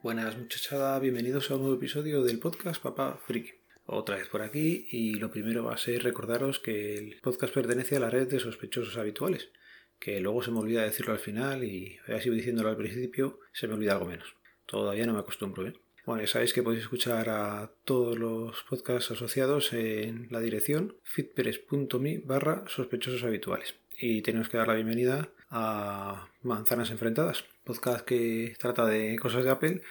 Buenas 0.00 0.38
muchachada, 0.38 0.96
bienvenidos 1.00 1.50
a 1.50 1.56
un 1.56 1.62
nuevo 1.62 1.74
episodio 1.74 2.22
del 2.22 2.38
podcast 2.38 2.80
Papá 2.80 3.18
Friki. 3.26 3.50
Otra 3.84 4.14
vez 4.14 4.28
por 4.28 4.42
aquí 4.42 4.86
y 4.92 5.14
lo 5.14 5.28
primero 5.32 5.64
va 5.64 5.74
a 5.74 5.76
ser 5.76 6.04
recordaros 6.04 6.60
que 6.60 6.96
el 6.96 7.16
podcast 7.20 7.52
pertenece 7.52 7.96
a 7.96 8.00
la 8.00 8.08
red 8.08 8.28
de 8.28 8.38
sospechosos 8.38 8.96
habituales, 8.96 9.50
que 9.98 10.20
luego 10.20 10.40
se 10.40 10.52
me 10.52 10.60
olvida 10.60 10.84
decirlo 10.84 11.14
al 11.14 11.18
final 11.18 11.64
y 11.64 11.98
ya 12.06 12.20
sigo 12.20 12.36
diciéndolo 12.36 12.68
al 12.68 12.76
principio, 12.76 13.40
se 13.52 13.66
me 13.66 13.74
olvida 13.74 13.94
algo 13.94 14.06
menos. 14.06 14.36
Todavía 14.66 15.04
no 15.04 15.14
me 15.14 15.18
acostumbro, 15.18 15.66
¿eh? 15.66 15.74
Bueno, 16.06 16.22
ya 16.22 16.28
sabéis 16.28 16.52
que 16.52 16.62
podéis 16.62 16.84
escuchar 16.84 17.28
a 17.28 17.72
todos 17.84 18.16
los 18.16 18.62
podcasts 18.70 19.10
asociados 19.10 19.72
en 19.72 20.28
la 20.30 20.38
dirección 20.38 20.96
fitpress.me 21.02 22.22
barra 22.24 22.62
sospechosos 22.68 23.24
habituales. 23.24 23.74
Y 23.98 24.22
tenemos 24.22 24.48
que 24.48 24.58
dar 24.58 24.68
la 24.68 24.74
bienvenida 24.74 25.32
a 25.50 26.28
Manzanas 26.42 26.90
Enfrentadas, 26.90 27.44
podcast 27.64 28.04
que 28.04 28.54
trata 28.58 28.86
de 28.86 29.18
cosas 29.18 29.44
de 29.44 29.50
Apple. 29.50 29.82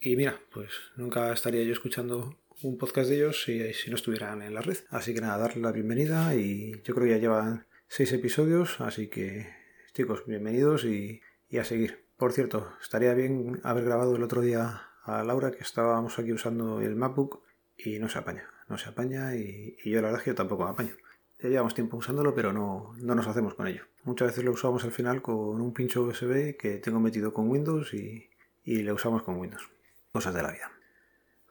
Y 0.00 0.16
mira, 0.16 0.40
pues 0.52 0.70
nunca 0.96 1.32
estaría 1.32 1.62
yo 1.62 1.72
escuchando 1.72 2.38
un 2.62 2.78
podcast 2.78 3.08
de 3.08 3.16
ellos 3.16 3.42
si, 3.44 3.90
no 3.90 3.96
estuvieran 3.96 4.42
en 4.42 4.54
la 4.54 4.62
red. 4.62 4.78
Así 4.90 5.14
que 5.14 5.20
nada, 5.20 5.38
darle 5.38 5.62
la 5.62 5.72
bienvenida 5.72 6.34
y 6.34 6.72
yo 6.84 6.94
creo 6.94 7.06
que 7.06 7.12
ya 7.12 7.18
llevan 7.18 7.66
seis 7.88 8.12
episodios, 8.12 8.80
así 8.80 9.08
que 9.08 9.48
chicos, 9.92 10.24
bienvenidos 10.26 10.84
y, 10.84 11.20
a 11.58 11.64
seguir. 11.64 12.04
Por 12.16 12.32
cierto, 12.32 12.72
estaría 12.82 13.14
bien 13.14 13.60
haber 13.62 13.84
grabado 13.84 14.16
el 14.16 14.22
otro 14.22 14.42
día 14.42 14.82
a 15.04 15.22
Laura 15.22 15.52
que 15.52 15.62
estábamos 15.62 16.18
aquí 16.18 16.32
usando 16.32 16.80
el 16.80 16.96
MacBook 16.96 17.42
y 17.78 17.98
no 17.98 18.08
se 18.08 18.18
apaña, 18.18 18.50
no 18.68 18.76
se 18.76 18.88
apaña 18.88 19.36
y, 19.36 19.76
y 19.82 19.90
yo 19.90 19.96
la 19.96 20.08
verdad 20.08 20.20
es 20.20 20.24
que 20.24 20.30
yo 20.30 20.34
tampoco 20.34 20.64
me 20.64 20.70
apaño. 20.70 20.94
Ya 21.40 21.48
llevamos 21.50 21.74
tiempo 21.74 21.96
usándolo, 21.96 22.34
pero 22.34 22.52
no, 22.52 22.94
no 22.98 23.14
nos 23.14 23.26
hacemos 23.26 23.54
con 23.54 23.66
ello. 23.66 23.82
Muchas 24.04 24.28
veces 24.28 24.44
lo 24.44 24.52
usamos 24.52 24.84
al 24.84 24.92
final 24.92 25.20
con 25.20 25.60
un 25.60 25.72
pincho 25.72 26.02
USB 26.02 26.56
que 26.56 26.78
tengo 26.82 27.00
metido 27.00 27.34
con 27.34 27.50
Windows 27.50 27.92
y, 27.92 28.30
y 28.64 28.82
lo 28.82 28.94
usamos 28.94 29.22
con 29.22 29.36
Windows. 29.36 29.68
Cosas 30.12 30.32
de 30.34 30.42
la 30.42 30.52
vida. 30.52 30.70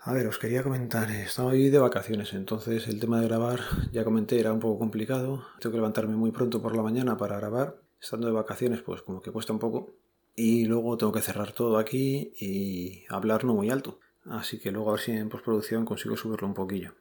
A 0.08 0.14
ver, 0.14 0.28
os 0.28 0.38
quería 0.38 0.62
comentar, 0.62 1.10
estaba 1.10 1.52
ahí 1.52 1.70
de 1.70 1.80
vacaciones, 1.80 2.34
entonces 2.34 2.88
el 2.88 3.00
tema 3.00 3.20
de 3.20 3.28
grabar, 3.28 3.60
ya 3.92 4.04
comenté, 4.04 4.40
era 4.40 4.54
un 4.54 4.60
poco 4.60 4.78
complicado. 4.78 5.44
Tengo 5.60 5.72
que 5.72 5.78
levantarme 5.78 6.16
muy 6.16 6.30
pronto 6.30 6.62
por 6.62 6.76
la 6.76 6.84
mañana 6.84 7.18
para 7.18 7.38
grabar. 7.38 7.78
Estando 8.00 8.28
de 8.28 8.34
vacaciones, 8.34 8.82
pues 8.82 9.02
como 9.02 9.22
que 9.22 9.32
cuesta 9.32 9.54
un 9.54 9.60
poco. 9.60 9.96
Y 10.36 10.66
luego 10.66 10.98
tengo 10.98 11.12
que 11.12 11.22
cerrar 11.22 11.54
todo 11.54 11.78
aquí 11.80 12.34
y 12.40 13.06
hablar 13.10 13.46
no 13.46 13.56
muy 13.56 13.72
alto. 13.72 14.00
Así 14.26 14.60
que 14.60 14.72
luego 14.72 14.90
a 14.90 14.94
ver 14.94 15.02
si 15.02 15.12
en 15.14 15.30
postproducción 15.30 15.86
consigo 15.86 16.18
subirlo 16.18 16.48
un 16.48 16.54
poquillo. 16.54 16.94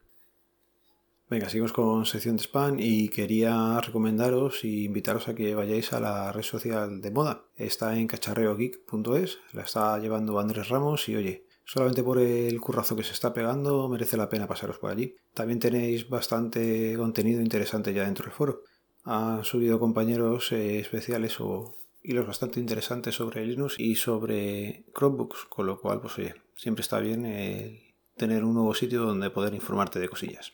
Venga, 1.35 1.49
seguimos 1.49 1.73
con 1.73 2.07
sección 2.07 2.37
de 2.37 2.45
spam 2.45 2.77
y 2.79 3.09
quería 3.09 3.81
recomendaros 3.81 4.63
e 4.63 4.69
invitaros 4.87 5.27
a 5.27 5.35
que 5.35 5.57
vayáis 5.57 5.93
a 5.93 5.99
la 5.99 6.31
red 6.31 6.45
social 6.45 7.01
de 7.01 7.11
moda. 7.11 7.43
Está 7.57 7.99
en 7.99 8.07
cacharreogeek.es, 8.07 9.39
la 9.53 9.63
está 9.63 9.99
llevando 9.99 10.39
Andrés 10.39 10.69
Ramos 10.69 11.09
y 11.09 11.17
oye, 11.17 11.45
solamente 11.65 12.05
por 12.05 12.21
el 12.21 12.61
currazo 12.61 12.95
que 12.95 13.03
se 13.03 13.15
está 13.15 13.35
pegando 13.35 13.89
merece 13.89 14.17
la 14.17 14.29
pena 14.29 14.47
pasaros 14.47 14.79
por 14.79 14.93
allí. 14.93 15.17
También 15.35 15.59
tenéis 15.59 16.09
bastante 16.09 16.95
contenido 16.97 17.41
interesante 17.41 17.93
ya 17.93 18.05
dentro 18.05 18.27
del 18.27 18.35
foro. 18.35 18.63
Han 19.03 19.43
subido 19.43 19.81
compañeros 19.81 20.53
eh, 20.53 20.79
especiales 20.79 21.41
o 21.41 21.75
hilos 22.05 22.29
bastante 22.29 22.61
interesantes 22.61 23.17
sobre 23.17 23.45
Linux 23.45 23.75
y 23.77 23.97
sobre 23.97 24.85
Chromebooks, 24.95 25.47
con 25.48 25.67
lo 25.67 25.81
cual, 25.81 26.01
pues 26.01 26.17
oye, 26.17 26.37
siempre 26.55 26.83
está 26.83 27.01
bien 27.01 27.27
eh, 27.27 27.93
tener 28.17 28.45
un 28.45 28.55
nuevo 28.55 28.73
sitio 28.73 29.03
donde 29.03 29.31
poder 29.31 29.53
informarte 29.53 29.98
de 29.98 30.09
cosillas. 30.09 30.53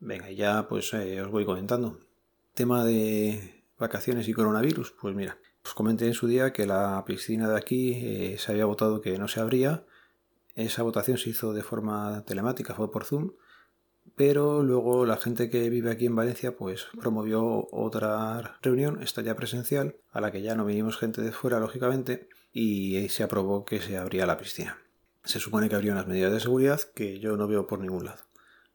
Venga, 0.00 0.30
ya 0.30 0.66
pues 0.66 0.94
eh, 0.94 1.20
os 1.20 1.30
voy 1.30 1.44
comentando. 1.44 1.98
Tema 2.54 2.86
de 2.86 3.64
vacaciones 3.78 4.28
y 4.28 4.32
coronavirus. 4.32 4.92
Pues 4.98 5.14
mira, 5.14 5.36
os 5.62 5.74
comenté 5.74 6.06
en 6.06 6.14
su 6.14 6.26
día 6.26 6.54
que 6.54 6.66
la 6.66 7.04
piscina 7.06 7.50
de 7.50 7.58
aquí 7.58 7.92
eh, 7.92 8.36
se 8.38 8.50
había 8.50 8.64
votado 8.64 9.02
que 9.02 9.18
no 9.18 9.28
se 9.28 9.40
abría. 9.40 9.84
Esa 10.54 10.82
votación 10.82 11.18
se 11.18 11.28
hizo 11.28 11.52
de 11.52 11.62
forma 11.62 12.24
telemática, 12.24 12.74
fue 12.74 12.90
por 12.90 13.04
Zoom. 13.04 13.32
Pero 14.16 14.62
luego 14.62 15.04
la 15.04 15.18
gente 15.18 15.50
que 15.50 15.68
vive 15.68 15.90
aquí 15.90 16.06
en 16.06 16.16
Valencia 16.16 16.56
pues 16.56 16.86
promovió 16.98 17.68
otra 17.70 18.58
reunión, 18.62 19.02
esta 19.02 19.20
ya 19.20 19.36
presencial, 19.36 19.96
a 20.12 20.22
la 20.22 20.32
que 20.32 20.40
ya 20.40 20.54
no 20.54 20.64
vinimos 20.64 20.96
gente 20.96 21.20
de 21.20 21.30
fuera, 21.30 21.60
lógicamente, 21.60 22.28
y 22.54 23.06
se 23.10 23.22
aprobó 23.22 23.66
que 23.66 23.80
se 23.80 23.98
abría 23.98 24.26
la 24.26 24.38
piscina. 24.38 24.78
Se 25.24 25.38
supone 25.40 25.68
que 25.68 25.76
habría 25.76 25.92
unas 25.92 26.06
medidas 26.06 26.32
de 26.32 26.40
seguridad 26.40 26.80
que 26.94 27.18
yo 27.18 27.36
no 27.36 27.46
veo 27.46 27.66
por 27.66 27.80
ningún 27.80 28.06
lado. 28.06 28.29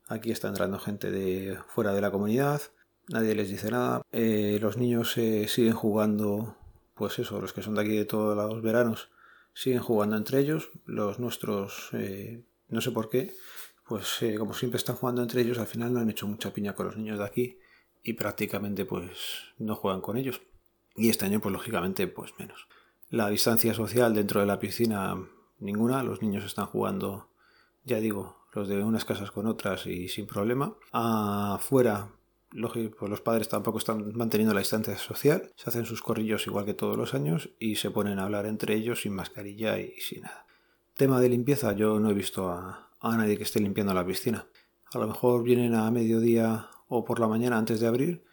Aquí 0.08 0.32
está 0.32 0.48
entrando 0.48 0.80
gente 0.80 1.10
de 1.10 1.58
fuera 1.68 1.94
de 1.94 2.02
la 2.02 2.12
comunidad, 2.12 2.62
nadie 3.08 3.36
les 3.36 3.50
dice 3.50 3.72
nada. 3.72 4.02
Eh, 4.12 4.60
los 4.62 4.78
niños 4.78 5.14
siguen 5.14 5.74
jugando, 5.74 6.58
pues 6.94 7.18
eso, 7.20 7.42
los 7.42 7.54
que 7.54 7.64
son 7.64 7.76
de 7.76 7.82
aquí 7.82 7.96
de 7.96 8.06
todos 8.06 8.36
los 8.36 8.62
veranos, 8.62 9.10
siguen 9.54 9.80
jugando 9.80 10.16
entre 10.16 10.40
ellos. 10.40 10.70
Los 10.86 11.20
nuestros, 11.20 11.90
eh, 11.94 12.44
no 12.70 12.82
sé 12.82 12.92
por 12.92 13.10
qué, 13.10 13.34
pues 13.88 14.22
eh, 14.22 14.36
como 14.36 14.54
siempre 14.54 14.78
están 14.78 14.96
jugando 14.96 15.24
entre 15.24 15.42
ellos, 15.42 15.58
al 15.58 15.68
final 15.68 15.94
no 15.94 16.00
han 16.00 16.10
hecho 16.10 16.28
mucha 16.28 16.54
piña 16.54 16.74
con 16.74 16.88
los 16.88 16.98
niños 16.98 17.18
de 17.18 17.26
aquí 17.26 17.60
y 18.04 18.14
prácticamente 18.14 18.86
pues 18.86 19.54
no 19.58 19.76
juegan 19.76 20.02
con 20.02 20.18
ellos. 20.18 20.42
Y 20.96 21.10
este 21.10 21.26
año 21.26 21.40
pues 21.40 21.54
lógicamente 21.54 22.08
pues 22.08 22.34
menos. 22.38 22.68
La 23.10 23.30
distancia 23.30 23.74
social 23.74 24.14
dentro 24.14 24.40
de 24.40 24.46
la 24.46 24.60
piscina 24.60 25.16
ninguna, 25.60 26.04
los 26.04 26.22
niños 26.22 26.44
están 26.44 26.66
jugando, 26.66 27.30
ya 27.84 28.00
digo, 28.00 28.45
los 28.56 28.68
de 28.68 28.84
unas 28.84 29.06
casas 29.06 29.32
con 29.32 29.46
otras 29.48 29.86
y 29.86 30.08
sin 30.08 30.26
problema. 30.26 30.76
Afuera, 30.92 32.10
lógico, 32.52 32.96
pues 33.00 33.10
los 33.10 33.22
padres 33.22 33.50
tampoco 33.50 33.78
están 33.78 34.16
manteniendo 34.16 34.54
la 34.54 34.62
distancia 34.62 34.98
social, 34.98 35.52
se 35.56 35.70
hacen 35.70 35.86
sus 35.86 36.02
corrillos 36.02 36.48
igual 36.48 36.66
que 36.66 36.74
todos 36.74 36.98
los 36.98 37.14
años 37.14 37.50
y 37.60 37.76
se 37.76 37.92
ponen 37.92 38.20
a 38.20 38.24
hablar 38.24 38.46
entre 38.46 38.76
ellos 38.76 39.02
sin 39.02 39.14
mascarilla 39.14 39.78
y 39.78 40.00
sin 40.00 40.22
nada. 40.22 40.46
Tema 40.96 41.20
de 41.20 41.30
limpieza, 41.30 41.74
yo 41.74 42.00
no 42.00 42.10
he 42.10 42.14
visto 42.14 42.50
a, 42.50 42.90
a 43.00 43.18
nadie 43.18 43.38
que 43.38 43.44
esté 43.44 43.60
limpiando 43.60 43.94
la 43.94 44.06
piscina. 44.06 44.48
A 44.94 44.98
lo 44.98 45.08
mejor 45.08 45.44
vienen 45.44 45.76
a 45.76 45.92
mediodía 45.92 46.70
o 46.88 47.04
por 47.04 47.20
la 47.20 47.28
mañana 47.28 47.58
antes 47.58 47.80
de 47.80 47.88
abrir, 47.88 48.24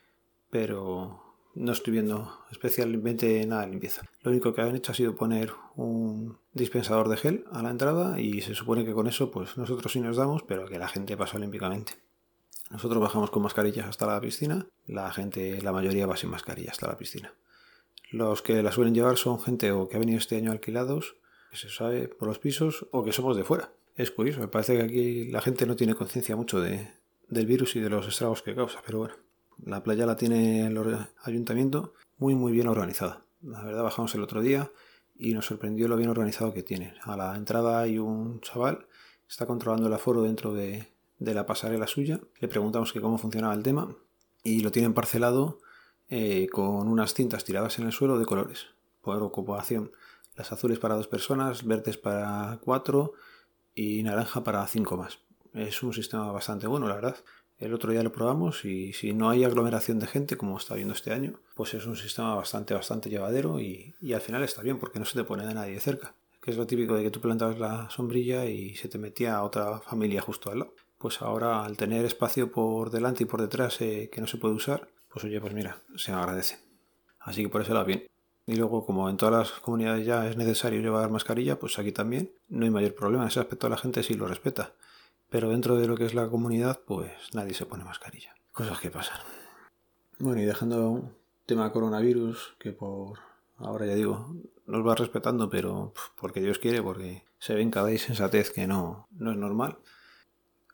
pero 0.50 1.21
no 1.54 1.72
estoy 1.72 1.92
viendo 1.92 2.38
especialmente 2.50 3.44
nada 3.46 3.62
de 3.62 3.68
limpieza. 3.68 4.02
Lo 4.22 4.30
único 4.30 4.54
que 4.54 4.62
han 4.62 4.74
hecho 4.74 4.92
ha 4.92 4.94
sido 4.94 5.14
poner 5.14 5.52
un 5.76 6.38
dispensador 6.52 7.08
de 7.08 7.16
gel 7.16 7.44
a 7.52 7.62
la 7.62 7.70
entrada 7.70 8.20
y 8.20 8.40
se 8.40 8.54
supone 8.54 8.84
que 8.84 8.92
con 8.92 9.06
eso 9.06 9.30
pues 9.30 9.56
nosotros 9.56 9.92
sí 9.92 10.00
nos 10.00 10.16
damos, 10.16 10.42
pero 10.42 10.66
que 10.66 10.78
la 10.78 10.88
gente 10.88 11.16
pasa 11.16 11.36
olímpicamente. 11.36 11.94
Nosotros 12.70 13.02
bajamos 13.02 13.30
con 13.30 13.42
mascarillas 13.42 13.86
hasta 13.86 14.06
la 14.06 14.20
piscina, 14.20 14.66
la 14.86 15.12
gente, 15.12 15.60
la 15.60 15.72
mayoría 15.72 16.06
va 16.06 16.16
sin 16.16 16.30
mascarilla 16.30 16.70
hasta 16.70 16.86
la 16.86 16.96
piscina. 16.96 17.34
Los 18.10 18.40
que 18.40 18.62
la 18.62 18.72
suelen 18.72 18.94
llevar 18.94 19.16
son 19.18 19.40
gente 19.40 19.72
o 19.72 19.88
que 19.88 19.96
ha 19.96 20.00
venido 20.00 20.18
este 20.18 20.36
año 20.36 20.52
alquilados, 20.52 21.16
que 21.50 21.58
se 21.58 21.68
sabe 21.68 22.08
por 22.08 22.28
los 22.28 22.38
pisos, 22.38 22.86
o 22.90 23.04
que 23.04 23.12
somos 23.12 23.36
de 23.36 23.44
fuera. 23.44 23.72
Es 23.94 24.10
curioso, 24.10 24.40
me 24.40 24.48
parece 24.48 24.76
que 24.76 24.82
aquí 24.82 25.24
la 25.30 25.42
gente 25.42 25.66
no 25.66 25.76
tiene 25.76 25.94
conciencia 25.94 26.34
mucho 26.34 26.60
de, 26.60 26.88
del 27.28 27.46
virus 27.46 27.76
y 27.76 27.80
de 27.80 27.90
los 27.90 28.08
estragos 28.08 28.42
que 28.42 28.54
causa, 28.54 28.80
pero 28.84 28.98
bueno. 28.98 29.14
La 29.64 29.82
playa 29.82 30.06
la 30.06 30.16
tiene 30.16 30.66
el 30.66 31.06
ayuntamiento 31.24 31.94
muy 32.18 32.34
muy 32.34 32.52
bien 32.52 32.68
organizada. 32.68 33.24
La 33.42 33.62
verdad 33.62 33.82
bajamos 33.82 34.14
el 34.14 34.22
otro 34.22 34.40
día 34.40 34.70
y 35.16 35.34
nos 35.34 35.46
sorprendió 35.46 35.88
lo 35.88 35.96
bien 35.96 36.10
organizado 36.10 36.52
que 36.52 36.62
tiene. 36.62 36.94
A 37.02 37.16
la 37.16 37.36
entrada 37.36 37.80
hay 37.80 37.98
un 37.98 38.40
chaval, 38.40 38.86
está 39.28 39.46
controlando 39.46 39.86
el 39.86 39.94
aforo 39.94 40.22
dentro 40.22 40.52
de, 40.52 40.88
la 41.18 41.46
pasarela 41.46 41.86
suya. 41.86 42.20
Le 42.40 42.48
preguntamos 42.48 42.92
que 42.92 43.00
cómo 43.00 43.18
funcionaba 43.18 43.54
el 43.54 43.62
tema 43.62 43.94
y 44.42 44.60
lo 44.60 44.72
tienen 44.72 44.94
parcelado 44.94 45.60
eh, 46.08 46.48
con 46.50 46.88
unas 46.88 47.14
cintas 47.14 47.44
tiradas 47.44 47.78
en 47.78 47.86
el 47.86 47.92
suelo 47.92 48.18
de 48.18 48.26
colores 48.26 48.66
por 49.00 49.22
ocupación. 49.22 49.92
Las 50.34 50.50
azules 50.52 50.78
para 50.78 50.94
dos 50.94 51.08
personas, 51.08 51.64
verdes 51.64 51.98
para 51.98 52.58
cuatro 52.62 53.12
y 53.74 54.02
naranja 54.02 54.42
para 54.42 54.66
cinco 54.66 54.96
más. 54.96 55.18
Es 55.52 55.82
un 55.82 55.92
sistema 55.92 56.32
bastante 56.32 56.66
bueno, 56.66 56.88
la 56.88 56.94
verdad. 56.94 57.16
El 57.62 57.74
otro 57.74 57.92
día 57.92 58.02
lo 58.02 58.12
probamos 58.12 58.64
y 58.64 58.92
si 58.92 59.14
no 59.14 59.30
hay 59.30 59.44
aglomeración 59.44 60.00
de 60.00 60.08
gente, 60.08 60.36
como 60.36 60.58
está 60.58 60.74
viendo 60.74 60.94
este 60.94 61.12
año, 61.12 61.34
pues 61.54 61.74
es 61.74 61.86
un 61.86 61.94
sistema 61.94 62.34
bastante, 62.34 62.74
bastante 62.74 63.08
llevadero 63.08 63.60
y, 63.60 63.94
al 64.12 64.20
final 64.20 64.42
está 64.42 64.62
bien 64.62 64.80
porque 64.80 64.98
no 64.98 65.04
se 65.04 65.16
te 65.16 65.22
pone 65.22 65.46
de 65.46 65.54
nadie 65.54 65.78
cerca. 65.78 66.12
Que 66.40 66.50
es 66.50 66.56
lo 66.56 66.66
típico 66.66 66.96
de 66.96 67.04
que 67.04 67.12
tú 67.12 67.20
plantabas 67.20 67.60
la 67.60 67.88
sombrilla 67.88 68.46
y 68.46 68.74
se 68.74 68.88
te 68.88 68.98
metía 68.98 69.36
a 69.36 69.44
otra 69.44 69.78
familia 69.78 70.20
justo 70.20 70.50
al 70.50 70.58
lado. 70.58 70.74
Pues 70.98 71.22
ahora 71.22 71.64
al 71.64 71.76
tener 71.76 72.04
espacio 72.04 72.50
por 72.50 72.90
delante 72.90 73.22
y 73.22 73.26
por 73.26 73.40
detrás 73.40 73.80
eh, 73.80 74.10
que 74.12 74.20
no 74.20 74.26
se 74.26 74.38
puede 74.38 74.54
usar, 74.54 74.88
pues 75.08 75.24
oye, 75.24 75.40
pues 75.40 75.54
mira, 75.54 75.78
se 75.94 76.10
agradece. 76.10 76.58
Así 77.20 77.44
que 77.44 77.48
por 77.48 77.60
eso 77.62 77.74
va 77.74 77.84
bien. 77.84 78.08
Y 78.44 78.56
luego, 78.56 78.84
como 78.84 79.08
en 79.08 79.16
todas 79.16 79.34
las 79.50 79.60
comunidades 79.60 80.04
ya 80.04 80.28
es 80.28 80.36
necesario 80.36 80.80
llevar 80.80 81.12
mascarilla, 81.12 81.60
pues 81.60 81.78
aquí 81.78 81.92
también 81.92 82.32
no 82.48 82.64
hay 82.64 82.72
mayor 82.72 82.96
problema. 82.96 83.22
En 83.22 83.28
ese 83.28 83.38
aspecto 83.38 83.68
la 83.68 83.78
gente 83.78 84.02
sí 84.02 84.14
lo 84.14 84.26
respeta 84.26 84.72
pero 85.32 85.48
dentro 85.48 85.76
de 85.76 85.88
lo 85.88 85.96
que 85.96 86.04
es 86.04 86.12
la 86.12 86.28
comunidad, 86.28 86.80
pues 86.86 87.10
nadie 87.32 87.54
se 87.54 87.64
pone 87.64 87.84
mascarilla. 87.84 88.34
Cosas 88.52 88.78
que 88.78 88.90
pasan. 88.90 89.18
Bueno, 90.18 90.42
y 90.42 90.44
dejando 90.44 90.90
un 90.90 91.14
tema 91.46 91.72
coronavirus, 91.72 92.54
que 92.58 92.72
por 92.72 93.18
ahora 93.56 93.86
ya 93.86 93.94
digo, 93.94 94.36
nos 94.66 94.86
va 94.86 94.94
respetando, 94.94 95.48
pero 95.48 95.94
porque 96.20 96.42
Dios 96.42 96.58
quiere, 96.58 96.82
porque 96.82 97.24
se 97.38 97.54
ve 97.54 97.62
en 97.62 97.70
cada 97.70 97.90
insensatez 97.90 98.50
que 98.50 98.66
no, 98.66 99.08
no 99.10 99.30
es 99.30 99.38
normal. 99.38 99.78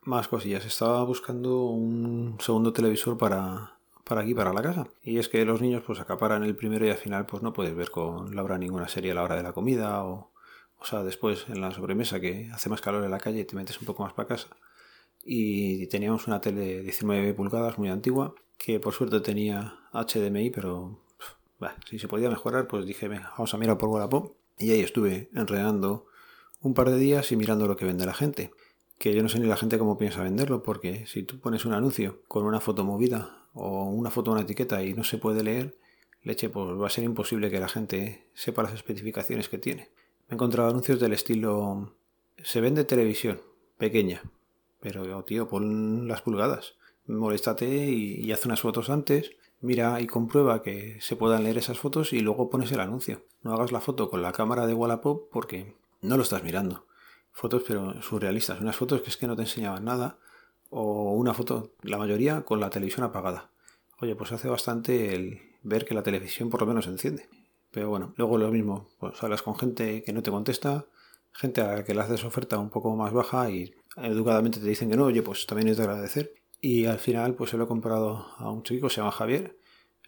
Más 0.03 0.27
cosillas. 0.27 0.65
Estaba 0.65 1.05
buscando 1.05 1.67
un 1.67 2.37
segundo 2.41 2.73
televisor 2.73 3.17
para, 3.17 3.79
para 4.03 4.23
aquí, 4.23 4.35
para 4.35 4.53
la 4.53 4.63
casa. 4.63 4.89
Y 5.05 5.19
es 5.19 5.29
que 5.29 5.45
los 5.45 5.61
niños 5.61 5.85
pues 5.87 6.01
acaparan 6.01 6.43
el 6.43 6.57
primero 6.57 6.85
y 6.85 6.91
al 6.91 6.97
final 6.97 7.27
pues 7.27 7.45
no 7.45 7.53
puedes 7.53 7.77
ver 7.77 7.93
con 7.93 8.35
Laura 8.35 8.59
ninguna 8.59 8.89
serie 8.89 9.13
a 9.13 9.15
la 9.15 9.23
hora 9.23 9.37
de 9.37 9.45
la 9.45 9.53
comida 9.53 10.03
o, 10.05 10.33
o 10.81 10.85
sea, 10.85 11.03
después 11.03 11.47
en 11.49 11.61
la 11.61 11.73
sobremesa 11.73 12.21
que 12.21 12.51
hace 12.53 12.69
más 12.69 12.81
calor 12.81 13.05
en 13.05 13.11
la 13.11 13.19
calle 13.19 13.41
y 13.41 13.45
te 13.45 13.57
metes 13.57 13.81
un 13.81 13.87
poco 13.87 14.03
más 14.03 14.13
para 14.13 14.29
casa. 14.29 14.49
Y 15.25 15.87
teníamos 15.89 16.27
una 16.27 16.41
tele 16.41 16.61
de 16.61 16.83
19 16.83 17.35
pulgadas 17.35 17.79
muy 17.79 17.89
antigua 17.89 18.35
que 18.57 18.81
por 18.81 18.93
suerte 18.93 19.21
tenía 19.21 19.79
HDMI, 19.93 20.51
pero 20.51 21.01
si 21.89 21.99
se 21.99 22.09
podía 22.09 22.29
mejorar, 22.29 22.69
pues 22.69 22.87
dije, 22.87 23.09
vamos 23.09 23.55
a 23.55 23.59
mirar 23.59 23.79
por 23.79 23.89
Wallapop. 23.89 24.37
Y 24.59 24.73
ahí 24.73 24.81
estuve 24.81 25.29
enredando 25.35 26.07
un 26.61 26.75
par 26.75 26.91
de 26.91 26.99
días 26.99 27.31
y 27.33 27.37
mirando 27.37 27.67
lo 27.67 27.77
que 27.77 27.85
vende 27.85 28.07
la 28.07 28.15
gente. 28.15 28.53
Que 28.99 29.15
yo 29.15 29.23
no 29.23 29.29
sé 29.29 29.39
ni 29.39 29.47
la 29.47 29.57
gente 29.57 29.79
cómo 29.79 29.97
piensa 29.97 30.23
venderlo, 30.23 30.63
porque 30.63 31.07
si 31.07 31.23
tú 31.23 31.39
pones 31.39 31.65
un 31.65 31.73
anuncio 31.73 32.23
con 32.27 32.45
una 32.45 32.61
foto 32.61 32.85
movida 32.85 33.47
o 33.55 33.85
una 33.85 34.11
foto, 34.11 34.33
una 34.33 34.43
etiqueta 34.43 34.83
y 34.83 34.95
no 34.95 35.05
se 35.05 35.19
puede 35.19 35.45
leer, 35.45 35.77
leche, 36.23 36.49
pues 36.49 36.81
va 36.81 36.87
a 36.87 36.91
ser 36.91 37.05
imposible 37.05 37.51
que 37.51 37.61
la 37.61 37.69
gente 37.69 38.27
sepa 38.35 38.63
las 38.63 38.75
especificaciones 38.75 39.49
que 39.49 39.59
tiene. 39.59 39.89
Me 40.29 40.33
he 40.33 40.35
encontrado 40.35 40.71
anuncios 40.71 41.01
del 41.01 41.13
estilo, 41.13 41.95
se 42.43 42.61
vende 42.61 42.85
televisión, 42.85 43.41
pequeña, 43.79 44.23
pero 44.81 45.25
tío, 45.25 45.49
pon 45.49 46.07
las 46.07 46.23
pulgadas, 46.23 46.75
moléstate 47.07 47.67
y, 47.67 48.25
y 48.25 48.33
haz 48.33 48.45
unas 48.47 48.61
fotos 48.61 48.91
antes 48.91 49.37
mira 49.61 50.01
y 50.01 50.07
comprueba 50.07 50.63
que 50.63 50.99
se 51.01 51.17
puedan 51.17 51.45
leer 51.45 51.59
esas 51.59 51.79
fotos 51.79 52.13
y 52.13 52.21
luego 52.21 52.51
pones 52.51 52.73
el 52.73 52.81
anuncio. 52.81 53.25
No 53.43 53.53
hagas 53.53 53.73
la 53.73 53.81
foto 53.81 54.11
con 54.11 54.23
la 54.23 54.33
cámara 54.33 54.67
de 54.67 54.75
Wallapop 54.75 55.29
porque 55.31 55.75
no 56.01 56.17
lo 56.17 56.23
estás 56.23 56.45
mirando. 56.45 56.87
Fotos 57.33 57.63
pero 57.67 58.01
surrealistas, 58.03 58.61
unas 58.61 58.77
fotos 58.77 59.03
que 59.03 59.11
es 59.11 59.17
que 59.17 59.27
no 59.27 59.37
te 59.37 59.43
enseñaban 59.43 59.85
nada 59.85 60.19
o 60.71 61.13
una 61.15 61.35
foto, 61.35 61.73
la 61.83 61.99
mayoría 61.99 62.43
con 62.43 62.61
la 62.61 62.71
televisión 62.71 63.05
apagada. 63.05 63.51
Oye, 64.01 64.15
pues 64.15 64.33
hace 64.33 64.49
bastante 64.49 65.15
el 65.15 65.41
ver 65.63 65.85
que 65.85 65.95
la 65.95 66.03
televisión 66.03 66.51
por 66.51 66.61
lo 66.61 66.67
menos 66.67 66.85
se 66.85 66.91
enciende. 66.91 67.29
Pero 67.79 67.91
bueno, 67.91 68.13
luego 68.17 68.39
lo 68.39 68.51
mismo, 68.51 68.89
pues 68.99 69.23
hablas 69.23 69.43
con 69.43 69.55
gente 69.55 70.03
que 70.03 70.13
no 70.13 70.21
te 70.21 70.33
contesta, 70.33 70.87
gente 71.31 71.61
a 71.61 71.77
la 71.77 71.85
que 71.85 71.95
le 71.95 72.01
haces 72.01 72.25
oferta 72.25 72.59
un 72.59 72.71
poco 72.71 72.97
más 72.97 73.13
baja 73.13 73.49
y 73.51 73.73
educadamente 73.97 74.59
te 74.59 74.67
dicen 74.67 74.91
que 74.91 74.97
no, 74.97 75.05
oye, 75.05 75.23
pues 75.23 75.47
también 75.47 75.69
es 75.69 75.77
de 75.77 75.85
agradecer. 75.85 76.35
Y 76.61 76.87
al 76.87 76.99
final, 76.99 77.37
pues 77.37 77.51
se 77.51 77.57
lo 77.57 77.63
he 77.63 77.67
comprado 77.69 78.27
a 78.37 78.51
un 78.51 78.65
chico, 78.65 78.89
se 78.89 78.97
llama 78.97 79.13
Javier. 79.13 79.57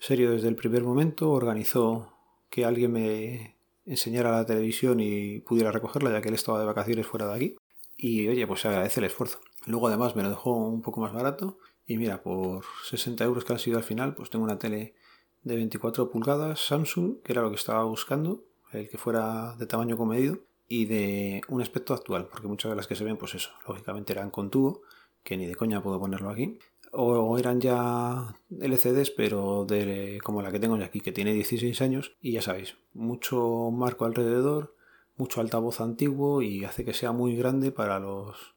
Serio, 0.01 0.33
desde 0.33 0.49
el 0.49 0.57
primer 0.57 0.83
momento 0.83 1.31
organizó 1.31 2.13
que 2.51 2.65
alguien 2.65 2.91
me 2.91 3.55
enseñara 3.87 4.33
la 4.33 4.45
televisión 4.45 4.99
y 4.99 5.39
pudiera 5.39 5.71
recogerla, 5.71 6.11
ya 6.11 6.21
que 6.21 6.31
él 6.31 6.35
estaba 6.35 6.59
de 6.59 6.67
vacaciones 6.67 7.07
fuera 7.07 7.29
de 7.29 7.35
aquí. 7.37 7.57
Y 7.97 8.27
oye, 8.27 8.49
pues 8.49 8.63
se 8.63 8.67
agradece 8.67 8.99
el 8.99 9.07
esfuerzo. 9.07 9.39
Luego 9.65 9.87
además 9.87 10.17
me 10.17 10.25
lo 10.25 10.31
dejó 10.31 10.57
un 10.57 10.83
poco 10.83 11.01
más 11.01 11.13
barato. 11.13 11.59
Y 11.87 11.99
mira, 11.99 12.21
por 12.21 12.65
60 12.89 13.23
euros 13.23 13.45
que 13.45 13.53
han 13.53 13.61
sido 13.61 13.79
al 13.79 13.85
final, 13.85 14.17
pues 14.17 14.29
tengo 14.29 14.45
una 14.45 14.59
tele 14.59 14.95
de 15.43 15.57
24 15.57 16.11
pulgadas 16.11 16.61
Samsung, 16.61 17.23
que 17.23 17.33
era 17.33 17.43
lo 17.43 17.51
que 17.51 17.57
estaba 17.57 17.85
buscando, 17.85 18.45
el 18.73 18.89
que 18.89 18.99
fuera 18.99 19.57
de 19.57 19.67
tamaño 19.67 19.97
comedido, 19.97 20.39
y 20.69 20.85
de 20.85 21.43
un 21.49 21.61
aspecto 21.61 21.95
actual, 21.95 22.29
porque 22.31 22.47
muchas 22.47 22.71
de 22.71 22.77
las 22.77 22.87
que 22.87 22.95
se 22.95 23.05
ven, 23.05 23.17
pues 23.17 23.35
eso, 23.35 23.51
lógicamente 23.67 24.13
eran 24.13 24.31
con 24.31 24.51
tubo 24.51 24.83
que 25.23 25.37
ni 25.37 25.47
de 25.47 25.55
coña 25.55 25.83
puedo 25.83 25.99
ponerlo 25.99 26.31
aquí. 26.31 26.59
O 26.93 27.39
eran 27.39 27.61
ya 27.61 28.35
LCDs, 28.51 29.11
pero 29.11 29.65
de, 29.65 30.19
como 30.25 30.43
la 30.43 30.51
que 30.51 30.59
tengo 30.59 30.77
ya 30.77 30.87
aquí, 30.87 31.01
que 31.01 31.13
tiene 31.13 31.33
16 31.33 31.81
años, 31.83 32.17
y 32.21 32.33
ya 32.33 32.43
sabéis, 32.43 32.77
mucho 32.95 33.71
marco 33.71 34.05
alrededor, 34.05 34.75
mucho 35.17 35.41
altavoz 35.41 35.81
antiguo 35.81 36.43
y 36.43 36.65
hace 36.65 36.85
que 36.85 36.95
sea 36.95 37.13
muy 37.13 37.37
grande 37.37 37.71
para 37.71 38.01
los... 38.01 38.55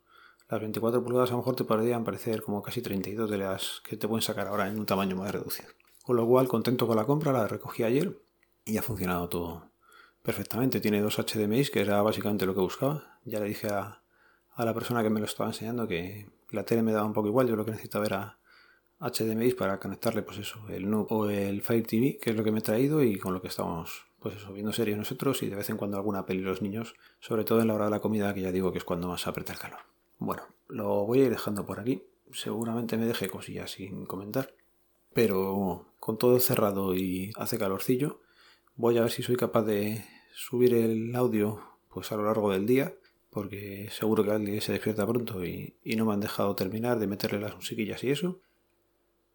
Las 0.50 0.60
24 0.60 1.04
pulgadas 1.04 1.30
a 1.30 1.34
lo 1.34 1.40
mejor 1.40 1.56
te 1.56 1.64
podrían 1.64 2.04
parecer 2.04 2.44
como 2.44 2.62
casi 2.62 2.82
32 2.82 3.30
de 3.30 3.38
las 3.38 3.82
que 3.88 3.98
te 3.98 4.08
pueden 4.08 4.22
sacar 4.22 4.48
ahora 4.48 4.68
en 4.68 4.78
un 4.78 4.86
tamaño 4.86 5.16
más 5.16 5.32
reducido. 5.32 5.70
Con 6.04 6.18
lo 6.18 6.28
cual, 6.28 6.48
contento 6.48 6.86
con 6.86 6.98
la 6.98 7.06
compra, 7.06 7.32
la 7.32 7.48
recogí 7.48 7.84
ayer 7.84 8.22
y 8.66 8.78
ha 8.78 8.82
funcionado 8.82 9.30
todo 9.30 9.72
perfectamente. 10.22 10.82
Tiene 10.82 11.02
dos 11.02 11.18
HDMI, 11.18 11.66
que 11.66 11.82
era 11.82 12.02
básicamente 12.02 12.46
lo 12.46 12.54
que 12.54 12.60
buscaba. 12.60 13.20
Ya 13.24 13.40
le 13.40 13.46
dije 13.46 13.68
a, 13.68 14.02
la 14.58 14.74
persona 14.74 15.02
que 15.02 15.10
me 15.10 15.22
lo 15.22 15.26
estaba 15.26 15.50
enseñando 15.50 15.88
que 15.88 16.30
la 16.52 16.66
tele 16.66 16.84
me 16.84 16.92
daba 16.92 17.06
un 17.06 17.14
poco 17.14 17.30
igual, 17.30 17.48
yo 17.48 17.56
lo 17.56 17.64
que 17.64 17.72
necesitaba 17.72 18.06
era 18.06 18.38
HDMI 19.00 19.54
para 19.54 19.80
conectarle 19.80 20.22
pues 20.24 20.38
eso, 20.38 20.60
el 20.70 20.94
o 20.94 21.30
el 21.30 21.62
Fire 21.62 21.88
TV, 21.88 22.20
que 22.22 22.30
es 22.32 22.36
lo 22.36 22.44
que 22.44 22.52
me 22.52 22.60
he 22.60 22.62
traído 22.62 23.02
y 23.02 23.18
con 23.18 23.34
lo 23.34 23.42
que 23.42 23.48
estamos 23.48 24.06
pues 24.20 24.36
eso, 24.36 24.54
viendo 24.54 24.72
series 24.72 24.98
nosotros 24.98 25.42
y 25.42 25.50
de 25.50 25.56
vez 25.56 25.70
en 25.70 25.78
cuando 25.78 25.98
alguna 25.98 26.26
peli 26.26 26.42
los 26.42 26.62
niños, 26.62 26.96
sobre 27.20 27.44
todo 27.44 27.62
en 27.62 27.68
la 27.70 27.76
hora 27.76 27.86
de 27.86 27.92
la 27.92 28.00
comida, 28.02 28.34
que 28.34 28.42
ya 28.42 28.52
digo 28.52 28.72
que 28.72 28.78
es 28.78 28.84
cuando 28.84 29.08
más 29.08 29.26
aprieta 29.26 29.54
el 29.54 29.60
calor. 29.60 29.80
Bueno, 30.20 30.44
lo 30.68 31.06
voy 31.06 31.22
a 31.22 31.26
ir 31.26 31.30
dejando 31.30 31.66
por 31.66 31.80
aquí. 31.80 32.04
Seguramente 32.32 32.98
me 32.98 33.06
deje 33.06 33.30
cosillas 33.30 33.72
sin 33.72 34.06
comentar. 34.06 34.54
Pero 35.14 35.94
con 36.00 36.18
todo 36.18 36.40
cerrado 36.40 36.96
y 36.96 37.32
hace 37.36 37.58
calorcillo, 37.58 38.22
voy 38.76 38.98
a 38.98 39.02
ver 39.02 39.12
si 39.12 39.24
soy 39.24 39.36
capaz 39.36 39.64
de 39.64 40.04
subir 40.34 40.74
el 40.74 41.16
audio 41.16 41.62
pues 41.90 42.12
a 42.12 42.16
lo 42.16 42.26
largo 42.26 42.52
del 42.52 42.66
día 42.66 42.94
porque 43.34 43.90
seguro 43.92 44.24
que 44.24 44.32
alguien 44.32 44.62
se 44.62 44.72
despierta 44.72 45.08
pronto 45.08 45.44
y, 45.44 45.76
no 45.98 46.06
me 46.06 46.14
han 46.14 46.20
dejado 46.20 46.56
terminar 46.56 47.00
de 47.00 47.08
meterle 47.08 47.40
las 47.40 47.56
musiquillas 47.56 48.04
y 48.04 48.12
eso. 48.12 48.40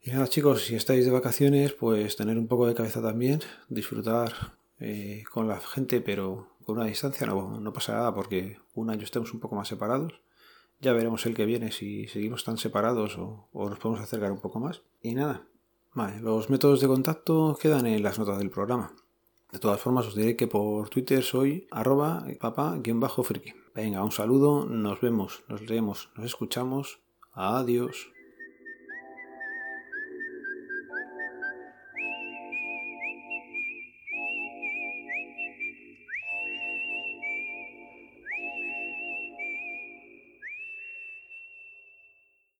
Y 0.00 0.12
nada 0.12 0.28
chicos, 0.28 0.62
si 0.62 0.76
estáis 0.76 1.04
de 1.04 1.10
vacaciones, 1.10 1.72
pues 1.72 2.14
tener 2.14 2.38
un 2.38 2.46
poco 2.46 2.66
de 2.66 2.74
cabeza 2.74 3.02
también, 3.02 3.40
disfrutar 3.68 4.56
eh, 4.78 5.24
con 5.30 5.48
la 5.48 5.58
gente, 5.58 6.00
pero 6.00 6.48
con 6.64 6.76
una 6.76 6.86
distancia 6.86 7.26
no, 7.26 7.60
no 7.60 7.72
pasa 7.72 7.94
nada 7.94 8.14
porque 8.14 8.58
un 8.74 8.90
año 8.90 9.02
estemos 9.02 9.34
un 9.34 9.40
poco 9.40 9.56
más 9.56 9.66
separados. 9.66 10.20
Ya 10.80 10.92
veremos 10.92 11.26
el 11.26 11.34
que 11.34 11.44
viene 11.44 11.72
si 11.72 12.06
seguimos 12.06 12.44
tan 12.44 12.56
separados 12.56 13.18
o 13.18 13.48
nos 13.52 13.78
podemos 13.80 14.00
acercar 14.00 14.30
un 14.30 14.40
poco 14.40 14.60
más. 14.60 14.82
Y 15.02 15.14
nada, 15.14 15.42
vale, 15.94 16.20
los 16.20 16.50
métodos 16.50 16.80
de 16.80 16.88
contacto 16.88 17.56
quedan 17.60 17.86
en 17.86 18.02
las 18.02 18.18
notas 18.18 18.38
del 18.38 18.50
programa. 18.50 18.92
De 19.52 19.58
todas 19.58 19.80
formas, 19.80 20.06
os 20.06 20.14
diré 20.14 20.36
que 20.36 20.46
por 20.46 20.90
Twitter 20.90 21.22
soy 21.22 21.66
arroba 21.70 22.26
papá-friki. 22.38 23.54
Venga, 23.74 24.04
un 24.04 24.12
saludo, 24.12 24.66
nos 24.66 25.00
vemos, 25.00 25.42
nos 25.48 25.62
leemos, 25.62 26.10
nos 26.16 26.26
escuchamos. 26.26 27.00
Adiós. 27.32 28.10